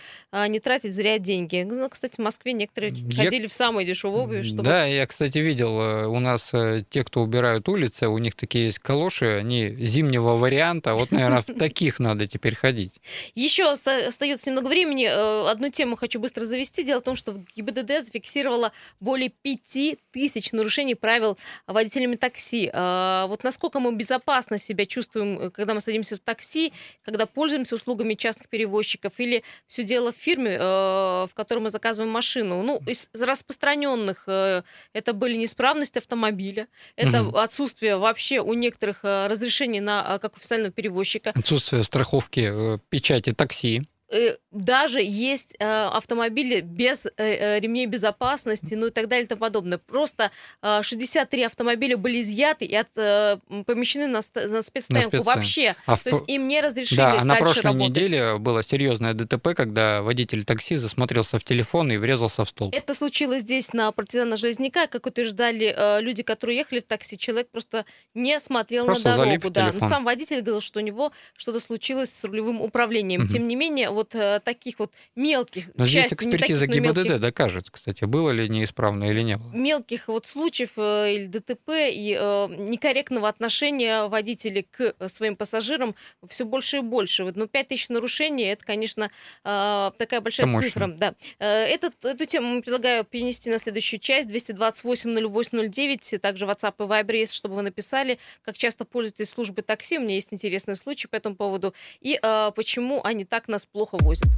[0.47, 1.63] не тратить зря деньги.
[1.69, 4.63] Ну, кстати, в Москве некоторые Я- ходили в самой дешевой обуви, чтобы...
[4.63, 8.65] Да, я, кстати, видел, э, у нас э, те, кто убирают улицы, у них такие
[8.65, 12.93] есть калоши, они зимнего варианта, вот, наверное, в таких надо теперь ходить.
[13.35, 15.05] Еще оста- остается немного времени.
[15.09, 16.83] Э, Одну тему хочу быстро завести.
[16.83, 22.69] Дело в том, что в ГИБДД зафиксировала более пяти тысяч нарушений правил водителями такси.
[22.73, 26.73] А Вот насколько мы безопасно себя чувствуем, э, когда мы садимся в такси,
[27.03, 32.11] когда пользуемся услугами частных перевозчиков, или все дело в фирме, э, в которой мы заказываем
[32.11, 32.61] машину.
[32.63, 37.35] Ну, из распространенных э, это были неисправность автомобиля, это Мгм.
[37.37, 41.31] отсутствие вообще у некоторых разрешений на как официального перевозчика.
[41.35, 43.81] Отсутствие страховки печати такси.
[44.13, 49.41] Э, даже есть э, автомобили без э, ремней безопасности, ну и так далее и тому
[49.41, 49.77] подобное.
[49.77, 55.23] Просто э, 63 автомобиля были изъяты и от, помещены на, на спецстоянку спецстоянку.
[55.23, 55.75] вообще.
[55.85, 57.89] А в То есть им не разрешили Да, а на прошлой работать.
[57.89, 62.73] неделе было серьезное ДТП, когда водитель такси засмотрелся в телефон и врезался в столб.
[62.75, 67.85] Это случилось здесь на партизана Железняка, как утверждали люди, которые ехали в такси, человек просто
[68.13, 69.49] не смотрел Просто на дорогу.
[69.49, 69.71] Да.
[69.73, 73.21] Но сам водитель говорил, что у него что-то случилось с рулевым управлением.
[73.21, 73.29] Мгм.
[73.29, 76.81] Тем не менее, вот э, таких вот мелких, Но здесь счастью, не экспертиза таких, но
[76.87, 79.51] мелких ГИБДД докажет, кстати, было ли неисправно или не было.
[79.53, 85.95] мелких вот случаев э, или ДТП и э, некорректного отношения водителей к э, своим пассажирам
[86.27, 87.23] все больше и больше.
[87.23, 89.09] Вот, ну, 5 тысяч нарушений, это, конечно,
[89.43, 90.69] э, такая большая Это мощно.
[90.69, 90.87] цифра.
[90.87, 91.13] Да.
[91.39, 94.29] Э, Этот, эту тему предлагаю перенести на следующую часть.
[94.29, 99.97] 228-08-09, также WhatsApp и Viber есть, чтобы вы написали, как часто пользуетесь службой такси.
[99.97, 101.73] У меня есть интересный случай по этому поводу.
[102.01, 104.29] И э, почему они так нас плохо возят.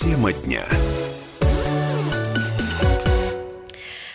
[0.00, 0.64] Тема дня.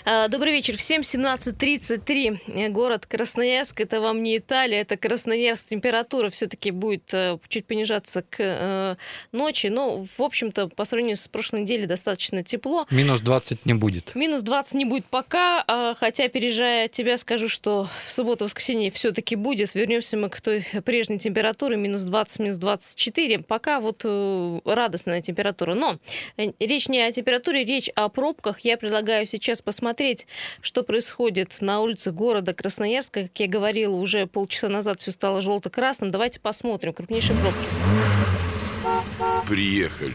[0.10, 0.76] Добрый вечер.
[0.76, 2.39] Всем 17.33.
[2.48, 3.80] Э, Город Красноярск.
[3.80, 5.67] Это вам не Италия, это Красноярск.
[5.67, 8.95] Температура все-таки будет э, чуть понижаться к э,
[9.32, 9.67] ночи.
[9.67, 12.88] Но, в общем-то, по сравнению с прошлой неделей достаточно тепло.
[12.89, 14.15] Минус 20 не будет.
[14.15, 19.76] Минус 20 не будет пока, а, хотя, опережая тебя, скажу, что в субботу-воскресенье все-таки будет.
[19.76, 23.39] Вернемся мы к той прежней температуре, минус 20, минус 24.
[23.39, 24.04] Пока вот
[24.65, 25.76] радостная температура.
[25.76, 26.00] Но
[26.38, 28.62] речь не о температуре, речь о пробках.
[28.62, 29.99] Я предлагаю сейчас посмотреть,
[30.62, 33.24] что происходит на улицах города Красноярска.
[33.24, 36.12] Как я говорила, уже полчаса назад все стало желто-красным.
[36.12, 37.68] Давайте посмотрим крупнейшие пробки.
[39.48, 40.14] Приехали.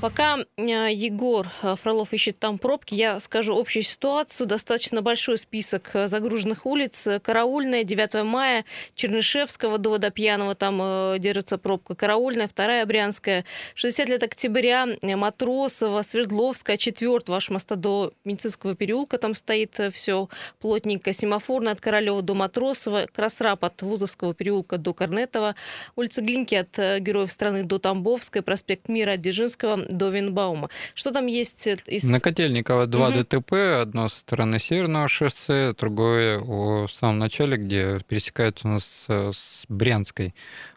[0.00, 0.62] Пока э,
[0.94, 4.46] Егор э, Фролов ищет там пробки, я скажу общую ситуацию.
[4.46, 7.06] Достаточно большой список э, загруженных улиц.
[7.22, 10.78] Караульная, 9 мая, Чернышевского до Водопьяного, там
[11.18, 11.94] держится пробка.
[11.94, 19.34] Караульная, 2 Брянская, 60 лет октября, Матросова, Свердловская, 4 аж моста до Медицинского переулка, там
[19.34, 21.12] стоит все плотненько.
[21.12, 25.56] Семафорная от Королева до Матросова, Красрап от Вузовского переулка до Корнетова,
[25.94, 30.70] улица Глинки от Героев страны до Тамбовской, проспект Мира от Дзержинского до Винбаума.
[30.94, 32.04] Что там есть из...
[32.04, 33.20] На Котельниково два Мгм.
[33.20, 39.32] ДТП, одно со стороны Северного шоссе, другое в самом начале, где пересекаются у нас э,
[39.34, 40.34] с Брянской.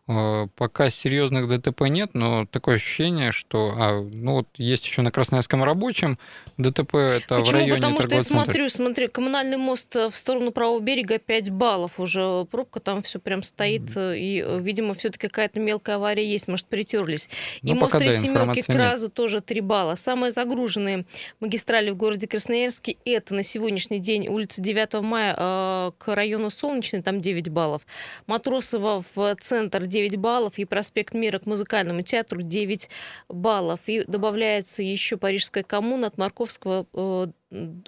[0.07, 5.11] Э, Пока серьезных ДТП нет, но такое ощущение, что а, ну вот есть еще на
[5.11, 6.19] Красноярском рабочем
[6.57, 7.51] ДТП, это в Почему?
[7.53, 8.43] районе Потому что я центра.
[8.43, 13.19] смотрю, смотри, коммунальный мост э, в сторону правого берега 5 баллов уже пробка там все
[13.19, 17.29] прям стоит, э, и, э, видимо, все-таки какая-то мелкая авария есть, может, притерлись.
[17.61, 18.69] И Ну, мост пока, да, Три семерки к.
[18.75, 19.95] Разу тоже 3 балла.
[19.95, 21.05] Самые загруженные
[21.39, 27.01] магистрали в городе Красноярске это на сегодняшний день улица 9 мая э, к району Солнечный,
[27.01, 27.83] там 9 баллов.
[28.27, 32.89] Матросово в центр 9 баллов и проспект Мира к музыкальному театру 9
[33.29, 33.79] баллов.
[33.87, 37.27] И добавляется еще Парижская коммуна от Марковского э,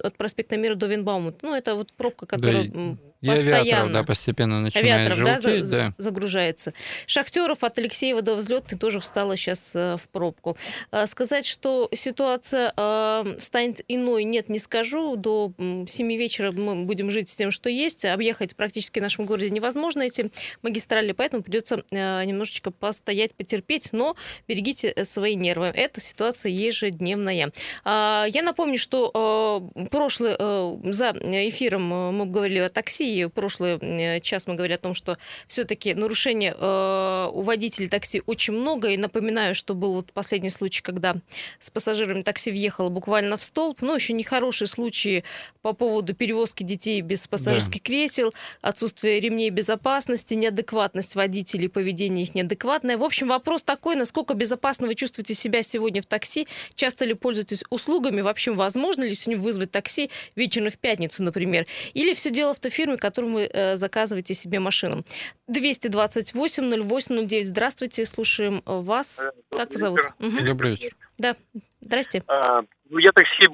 [0.03, 1.33] от проспекта Мира до Винбаума.
[1.41, 3.93] Ну, это вот пробка, которая Да, И авиаторов, постоянно.
[3.93, 5.93] да, постепенно начинает Авиаторов, да, желтеть, за- да.
[5.97, 6.73] загружается.
[7.07, 10.57] Шахтеров от Алексеева до взлетной тоже встала сейчас в пробку.
[10.91, 15.15] А, Сказать, что ситуация э, станет иной, нет, не скажу.
[15.15, 18.05] До 7 вечера мы будем жить с тем, что есть.
[18.05, 24.15] Объехать практически в нашем городе невозможно эти магистрали, поэтому придется э, немножечко постоять, потерпеть, но
[24.47, 25.67] берегите э, свои нервы.
[25.67, 27.51] Это ситуация ежедневная.
[27.83, 33.27] А, Я напомню, что э, прошлый, э, за эфиром э, мы говорили о такси, и
[33.27, 38.53] прошлый э, час мы говорили о том, что все-таки нарушений э, у водителей такси очень
[38.53, 38.89] много.
[38.89, 41.15] И напоминаю, что был вот последний случай, когда
[41.59, 43.81] с пассажирами такси въехало буквально в столб.
[43.81, 45.23] Ну, еще нехорошие случаи
[45.61, 52.97] по поводу перевозки детей без пассажирских кресел, отсутствие ремней безопасности, неадекватность водителей, поведение их неадекватное.
[52.97, 57.63] В общем, вопрос такой, насколько безопасно вы чувствуете себя сегодня в такси, часто ли пользуетесь
[57.69, 62.59] услугами, вообще возможно ли сегодня вызвать такси вечером в пятницу, например, или все дело в
[62.59, 65.03] той фирме, которую вы э, заказываете себе машину.
[65.47, 67.45] 228 08 09.
[67.45, 69.27] Здравствуйте, слушаем э, вас.
[69.51, 69.99] Как вас зовут?
[70.19, 70.45] Мгм.
[70.45, 70.91] Добрый вечер.
[71.19, 71.35] Да,
[71.81, 72.23] здрасте.
[72.27, 73.45] А, ну, я такси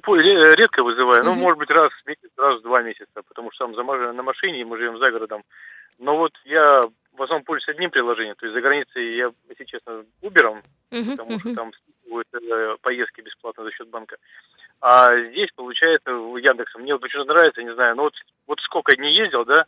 [0.55, 1.41] редко вызываю, ну, Мгм.
[1.41, 3.83] может быть, раз в месяц, раз в два месяца, потому что там за
[4.13, 5.43] на машине, и мы живем за городом.
[5.99, 10.05] Но вот я в основном пользуюсь одним приложением, то есть за границей я, если честно,
[10.23, 11.55] Uber, Мгм, потому что мгм.
[11.55, 11.71] там
[12.09, 14.15] будет э, поездки бесплатно за счет банка.
[14.82, 18.15] А здесь, получается, у Яндекса, мне вот почему-то нравится, не знаю, ну вот,
[18.48, 19.65] вот сколько не ездил, да,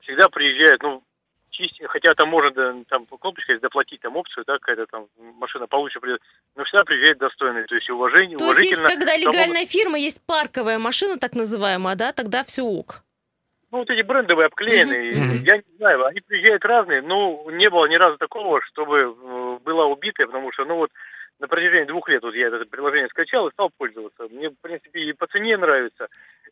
[0.00, 1.02] всегда приезжает, ну,
[1.50, 5.98] чисти, хотя там можно, там кнопочка есть доплатить, там опцию, да, какая-то там машина получше
[5.98, 6.20] придет,
[6.54, 8.88] но всегда приезжает достойный, то есть уважение, То есть, есть, уважительно.
[8.88, 13.02] когда легальная фирма, есть парковая машина, так называемая, да, тогда все ок.
[13.72, 15.12] Ну, вот эти брендовые обклеенные.
[15.12, 15.44] Мгм.
[15.44, 19.86] я не знаю, они приезжают разные, но не было ни разу такого, чтобы э, была
[19.86, 20.90] убитая, потому что, ну вот,
[21.42, 24.28] на протяжении двух лет вот я это приложение скачал и стал пользоваться.
[24.30, 26.06] Мне, в принципе, и по цене нравится,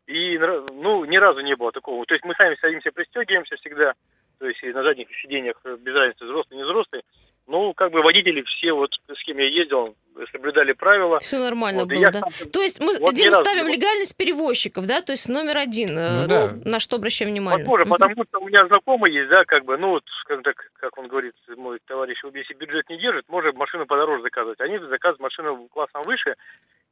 [0.06, 2.04] и, ну, ни разу не было такого.
[2.06, 3.92] То есть мы сами садимся, пристегиваемся всегда,
[4.40, 7.02] то есть и на задних сиденьях без разницы, взрослый, не взрослый.
[7.50, 9.96] Ну, как бы водители все, вот с кем я ездил,
[10.30, 11.18] соблюдали правила.
[11.18, 12.20] Все нормально Вот, было, да?
[12.20, 16.22] сам- То есть мы Вот разу ставим легальность перевозчиков, да, то есть номер один, э,
[16.22, 16.52] Ну да.
[16.64, 17.58] на что обращаем внимание.
[17.66, 17.94] Возможно, Мгм.
[17.98, 21.08] потому что у меня знакомый есть, да, как бы, ну вот, скажем так, как он
[21.08, 24.60] говорит, мой товарищ, если бюджет не держит, может машину подороже заказывать.
[24.60, 26.36] Они заказывают машину классом выше,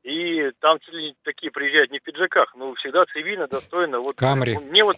[0.02, 0.78] и там
[1.22, 4.00] такие приезжают не в пиджаках, но всегда цивильно, достойно.
[4.00, 4.54] Вот, Камри.
[4.54, 4.96] ну, Мне вот,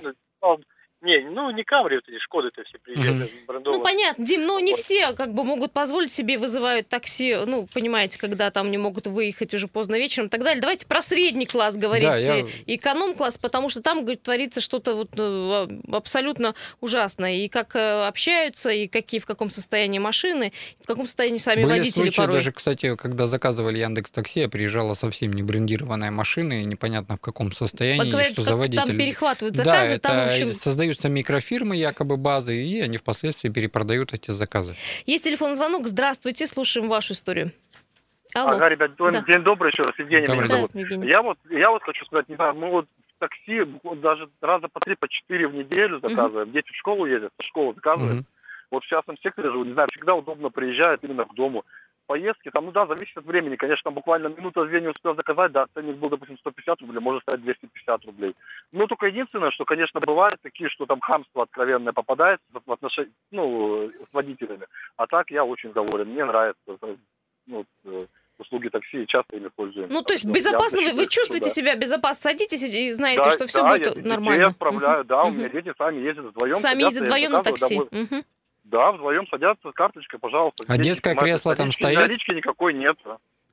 [1.42, 3.78] ну не Камри, вот эти Шкоды-то все приезжают, брендовые.
[3.78, 4.80] Ну, понятно, Дим, но не Вот.
[4.80, 9.54] все как бы могут позволить себе вызывают такси, ну, понимаете, когда там не могут выехать
[9.54, 10.60] уже поздно вечером и так далее.
[10.60, 14.94] Давайте про средний класс говорить, Да, я- э, эконом-класс, потому что там, говорит, творится что-то
[14.94, 17.34] вот э, абсолютно ужасное.
[17.36, 21.78] И как э, общаются, и какие, в каком состоянии машины, в каком состоянии сами Были
[21.78, 22.36] водители случаи порой.
[22.36, 27.20] даже, кстати, когда заказывали Яндекс Такси, а приезжала совсем не брендированная машина, и непонятно в
[27.20, 28.82] каком состоянии, Вот и говорят, что за водитель.
[28.86, 33.48] там перехватывают да, заказы, это там, в общем, создаются микрофирмы, якобы базы, и они впоследствии
[33.48, 34.74] перепродают эти заказы.
[35.06, 35.86] есть телефонный звонок.
[35.86, 37.52] Здравствуйте, слушаем вашу историю.
[38.34, 38.52] Алло.
[38.52, 39.10] Ага, ребят, Да.
[39.26, 40.74] день добрый еще раз, Евгений Добрый меня Да, зовут.
[40.74, 41.08] Евгений.
[41.08, 43.64] Я вот, я вот хочу сказать, не знаю, мы вот в такси
[44.00, 46.52] даже раза по три, по четыре в неделю заказываем.
[46.52, 48.14] Дети в школу ездят, в школу заказывают.
[48.14, 48.26] Мгм.
[48.70, 51.64] Вот в частном секторе живу, не знаю, всегда удобно приезжают именно к дому.
[52.10, 53.54] Поездки, там, ну да, зависит от времени.
[53.54, 57.40] Конечно, там буквально минута-две не успел заказать, да, ценник был, допустим, 150 рублей, может стать
[57.40, 58.34] 250 рублей.
[58.72, 63.88] Но только единственное, что, конечно, бывают такие, что там хамство откровенное попадается в отношении, ну,
[63.90, 64.66] с водителями.
[64.96, 66.96] А так я очень доволен, мне нравится, э,
[67.46, 68.00] ну, э,
[68.38, 69.94] услуги такси, и часто ими пользуемся.
[69.94, 71.50] Ну, то есть Я безопасно, вы, вы чувствуете да.
[71.50, 74.48] себя безопасно, садитесь и знаете, Да, что все да, будет я нормально.
[74.48, 76.56] отправляю, да, у меня дети сами ездят вдвоем.
[76.56, 77.76] Сами ездят я вдвоем на такси.
[77.76, 78.24] домой.
[78.70, 80.64] Да, вдвоем садятся с карточкой, пожалуйста.
[80.68, 81.96] А детское кресло там стоит?
[81.98, 82.96] Налички никакой нет.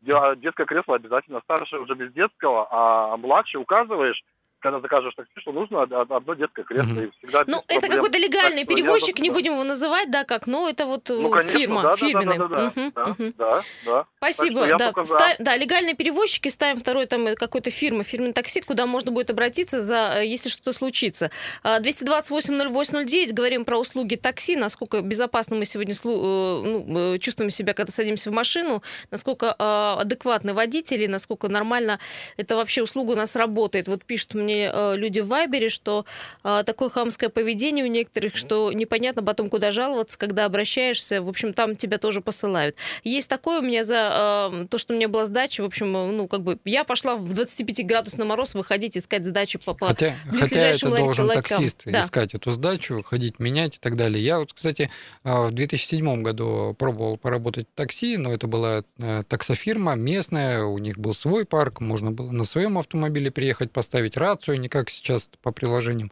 [0.02, 1.42] Детское кресло обязательно.
[1.44, 4.24] Старший уже без детского, а младший указываешь,
[4.60, 6.86] когда закажешь такси, что нужно од- од- одно детское кресло.
[6.94, 7.04] Мгм.
[7.06, 7.92] И всегда Ну, это проблем.
[7.92, 11.10] какой-то легальный Так я перевозчик, за- не будем его называть, да, как, но это вот
[11.10, 12.38] э, Ну, конечно, фирма, да, фирменная.
[12.38, 13.34] Да, да, да, Мгм, да, мгм.
[13.38, 14.06] да, да.
[14.18, 14.86] Спасибо, я да.
[14.88, 15.16] только за.
[15.18, 19.30] Ста- да, легальные перевозчики, ставим второй там э, какой-то фирмы, фирменный такси, куда можно будет
[19.30, 21.30] обратиться, за, э, если что-то случится.
[21.64, 27.92] А, 228-08-09, говорим про услуги такси, насколько безопасно мы сегодня слу- ну, чувствуем себя, когда
[27.92, 32.00] садимся в машину, насколько э, адекватны водители, насколько нормально
[32.38, 33.88] это вообще услуга у нас работает.
[33.88, 36.06] Вот пишут мне э, люди в Вайбере, что
[36.44, 41.22] э, такое хамское поведение у некоторых, что непонятно потом, куда жаловаться, когда обращаешься.
[41.22, 42.76] В общем, там тебя тоже посылают.
[43.04, 45.62] Есть такое у меня за э, то, что у меня была сдача.
[45.62, 49.88] В общем, ну, как бы я пошла в 25-градусный мороз выходить, искать сдачу по, по
[49.88, 51.44] Хотя, хотя близлежащим это ларь- должен ларькам.
[51.58, 52.02] таксист Да.
[52.02, 54.24] искать эту сдачу, ходить менять и так далее.
[54.24, 54.90] Я вот, кстати,
[55.24, 58.84] в 2007 году пробовал поработать в такси, но это была
[59.28, 64.60] таксофирма местная, у них был свой парк, можно было на своем автомобиле приехать, поставить рацию,
[64.60, 66.12] не как сейчас по приложениям.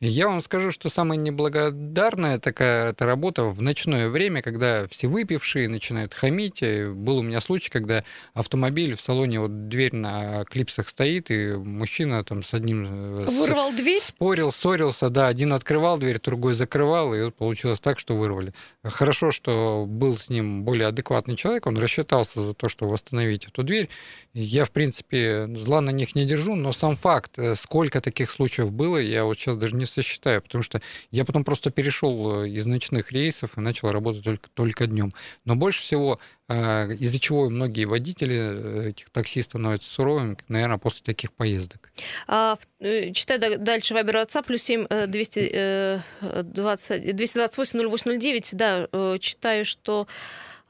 [0.00, 5.68] Я вам скажу, что самая неблагодарная такая эта работа в ночное время, когда все выпившие
[5.68, 6.58] начинают хамить.
[6.60, 8.04] И Был у меня случай, когда
[8.34, 12.86] автомобиль в салоне, вот дверь на клипсах стоит, и мужчина там с одним...
[13.20, 14.00] э, с- Вырвал дверь?
[14.02, 18.52] Спорил, ссорился, да, один открывал дверь, другой закрывал, и вот получилось так, что вырвали.
[18.84, 23.62] Хорошо, что был с ним более адекватный человек, он рассчитался за то, что восстановить эту
[23.62, 23.88] дверь.
[24.34, 28.70] Я, в принципе, зла на них не держу, но сам факт, э, сколько таких случаев
[28.70, 32.66] было, я вот сейчас даже не сосчитаю, потому что я потом просто перешел э, из
[32.66, 35.12] ночных рейсов и начал работать только, только днем.
[35.44, 41.02] Но больше всего, э, из-за чего многие водители э, этих такси становятся суровыми, наверное, после
[41.04, 41.90] таких поездок.
[42.26, 46.00] А, да- дальше Вайбер WhatsApp, плюс 7 э, 200, э,
[46.42, 50.06] 20, 228 0809, да, читаю, что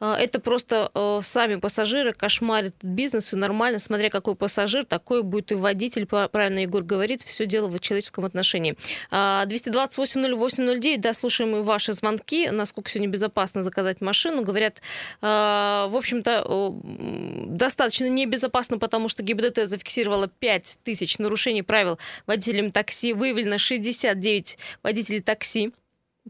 [0.00, 5.54] это просто э, сами пассажиры кошмарят бизнес, все нормально, смотря какой пассажир, такой будет и
[5.54, 8.76] водитель, правильно Егор говорит, все дело в человеческом отношении.
[9.10, 14.82] А, 228 0809, да, слушаем и ваши звонки, насколько сегодня безопасно заказать машину, говорят,
[15.22, 16.74] э, в общем-то,
[17.46, 25.20] достаточно небезопасно, потому что ГИБДД зафиксировала 5 тысяч нарушений правил водителям такси, выявлено 69 водителей
[25.20, 25.72] такси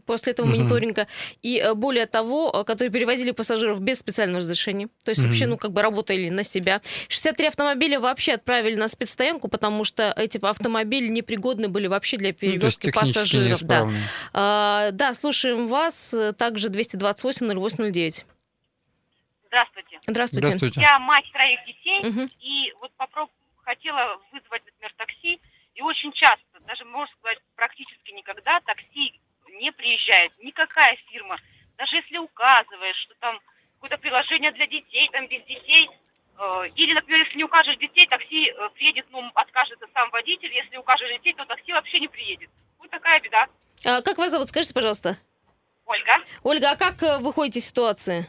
[0.05, 0.57] после этого Мгм.
[0.57, 1.07] мониторинга.
[1.41, 4.87] И э, более того, э, которые перевозили пассажиров без специального разрешения.
[5.03, 5.27] То есть Мгм.
[5.29, 6.81] вообще, ну, как бы работали на себя.
[7.09, 12.33] 63 автомобиля вообще отправили на спецстоянку, потому что эти автомобили непригодны были вообще для Ну,
[12.35, 13.61] перевозки технически пассажиров.
[13.63, 13.87] Да.
[14.33, 16.13] А, да, слушаем вас.
[16.37, 18.25] Также 228 0809.
[19.47, 19.99] Здравствуйте.
[20.07, 20.45] Здравствуйте.
[20.47, 20.81] Здравствуйте.
[20.81, 22.29] Я мать троих детей, Мгм.
[22.41, 23.29] и вот попроб...
[23.63, 25.39] хотела вызвать, например, такси,
[25.75, 29.19] и очень часто, даже, можно сказать, практически никогда такси
[29.59, 30.31] не приезжает.
[30.39, 31.37] Никакая фирма.
[31.77, 33.39] Даже если указываешь, что там
[33.75, 35.89] какое-то приложение для детей, там без детей,
[36.39, 40.77] э, или, например, если не укажешь детей, такси э, приедет, ну, откажется сам водитель, если
[40.77, 42.49] укажешь детей, то такси вообще не приедет.
[42.79, 43.47] Вот такая беда.
[43.85, 44.49] А, как вас зовут?
[44.49, 45.17] Скажите, пожалуйста.
[45.85, 48.27] Ольга Ольга, а как э, вы ходите из ситуации?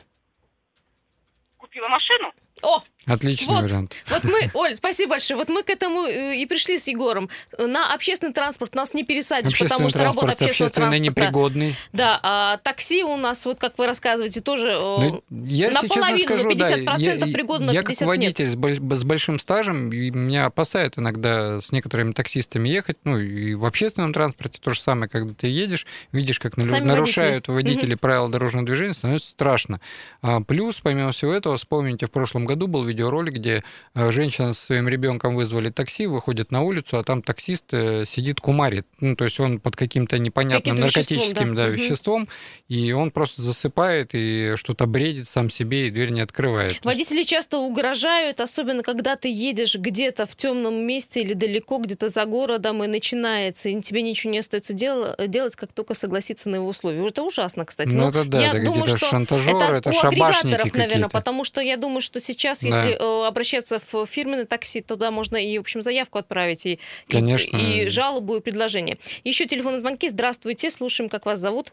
[1.69, 3.63] купила машину, О, Отличный Вот.
[3.63, 3.95] вариант.
[4.11, 5.39] вот мы, Оль, спасибо большое.
[5.39, 7.31] Вот мы к этому э, и пришли с Егором.
[7.57, 11.03] На общественный транспорт нас не пересадишь, потому что работа общественного общественно транспорта.
[11.03, 11.75] непригодный.
[11.93, 16.49] Да, а такси у нас, вот как вы рассказываете, тоже э, Ну, я, наполовину, скажу,
[16.51, 18.07] на да, 50% я, пригодно, я 50% как нет.
[18.09, 23.55] водитель боль- с большим стажем, и меня опасает иногда с некоторыми таксистами ехать, ну и
[23.55, 27.75] в общественном транспорте то же самое, когда ты едешь, видишь, как Сами нарушают водители.
[27.77, 29.81] водители правила дорожного движения, становится страшно.
[30.21, 33.63] А, плюс, помимо всего этого, вспомните, в прошлом году был видеоролик, где
[33.95, 38.41] а, женщина со своим ребенком вызвали такси, выходит на улицу, а там таксист э, сидит
[38.41, 41.63] кумарит, ну то есть он под каким-то непонятным веществом, наркотическим да.
[41.63, 41.77] да, Мгм.
[41.77, 42.29] веществом,
[42.69, 46.81] и он просто засыпает и что-то бредит сам себе, и дверь не открывает.
[46.83, 52.25] Водители часто угрожают, особенно когда ты едешь где-то в темном месте или далеко, где-то за
[52.25, 56.69] городом, и начинается, и тебе ничего не остается дел- делать, как только согласиться на его
[56.69, 57.07] условия.
[57.07, 57.95] Это ужасно, кстати.
[57.95, 61.45] Ну, Но это да, я это думаю, что шантажеры, это у шабашники агрегаторов, наверное, потому
[61.45, 62.49] что я думаю, что сейчас, Да.
[62.53, 66.79] если э, обращаться в фирменное такси, туда можно и, в общем, заявку отправить, и, и-
[67.11, 67.57] Конечно.
[67.57, 68.99] и, жалобу, и предложение.
[69.25, 70.09] Еще телефонные звонки.
[70.09, 71.73] Здравствуйте, слушаем, как вас зовут.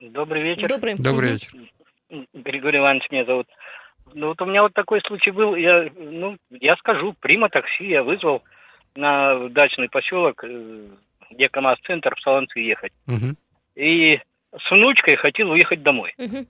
[0.00, 0.68] Добрый вечер.
[0.68, 0.94] Добрый.
[0.96, 1.50] Добрый вечер.
[2.32, 3.46] Григорий Иванович меня зовут.
[4.14, 5.54] Ну вот у меня вот такой случай был.
[5.54, 8.42] Я, ну, я скажу, прима такси я вызвал
[8.94, 10.86] на дачный поселок, э,
[11.30, 12.92] где КамАЗ-центр в Солонцы ехать.
[13.06, 13.36] Мгм.
[13.74, 14.16] И
[14.56, 16.14] с внучкой хотел уехать домой.
[16.16, 16.46] Мгм.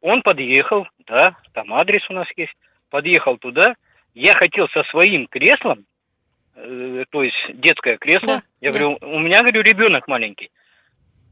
[0.00, 2.54] Он подъехал, да, там адрес у нас есть.
[2.88, 3.74] Подъехал туда.
[4.14, 5.84] Я хотел со своим креслом,
[6.56, 8.38] э, то есть детское кресло.
[8.38, 8.78] Да, я да.
[8.78, 10.50] говорю, у меня, говорю, ребенок маленький.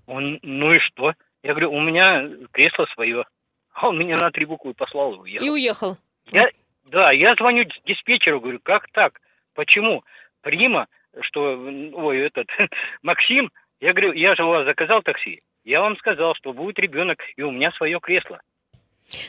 [0.07, 1.13] Он, ну и что?
[1.43, 3.25] Я говорю, у меня кресло свое.
[3.73, 5.47] А он меня на три буквы послал и уехал.
[5.47, 5.97] И уехал.
[6.31, 6.49] Я,
[6.85, 9.21] да, я звоню диспетчеру, говорю, как так?
[9.55, 10.05] Почему?
[10.43, 10.87] Прима
[11.23, 11.59] что,
[11.95, 12.49] ой, этот,
[13.03, 13.51] Максим,
[13.81, 15.41] я говорю, я же у вас заказал такси.
[15.65, 18.41] Я вам сказал, что будет ребенок, и у меня свое кресло.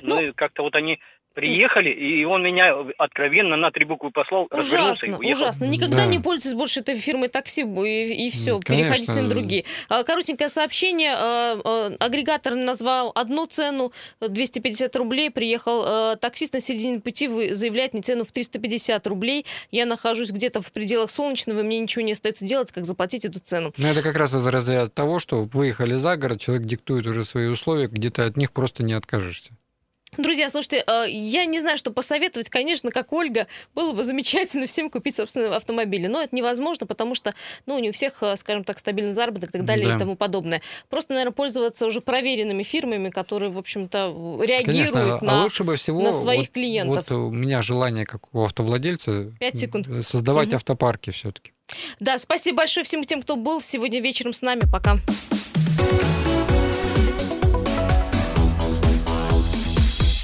[0.01, 0.99] Ну, и как-то вот они
[1.35, 5.65] приехали, и он меня откровенно на три буквы послал, развернулся и Ужасно, ужасно.
[5.65, 6.05] Никогда Да.
[6.07, 9.21] не пользуйтесь больше этой фирмой такси, и, и все, М, переходите конечно.
[9.21, 9.63] на другие.
[9.87, 11.13] А, Коротенькое сообщение.
[11.15, 15.29] а, а, Агрегатор назвал одну цену, 250 рублей.
[15.31, 19.45] Приехал таксист на середине пути, вы- заявляет мне цену в 350 рублей.
[19.71, 23.39] Я нахожусь где-то в пределах Солнечного, и мне ничего не остается делать, как заплатить эту
[23.39, 23.71] цену.
[23.77, 27.45] Ну, это как раз из разряда того, что выехали за город, человек диктует уже свои
[27.47, 29.51] условия, где ты от них просто не откажешься.
[30.17, 32.49] Друзья, слушайте, э, я не знаю, что посоветовать.
[32.49, 36.07] Конечно, как Ольга, было бы замечательно всем купить собственный автомобиль.
[36.09, 37.33] Но это невозможно, потому что
[37.65, 39.95] ну, не у всех, э, скажем так, стабильный заработок и так далее Да.
[39.95, 40.61] и тому подобное.
[40.89, 45.43] Просто, наверное, пользоваться уже проверенными фирмами, которые, в общем-то, реагируют Конечно, а на...
[45.43, 47.05] лучше бы всего на своих вот, клиентов.
[47.09, 49.87] Вот у меня желание, как у автовладельца, Пять секунд.
[49.87, 50.55] э, создавать Мгм.
[50.57, 51.53] автопарки все-таки.
[51.99, 54.61] Да, спасибо большое всем тем, кто был сегодня вечером с нами.
[54.71, 54.97] Пока.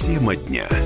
[0.06, 0.85] Тема дня.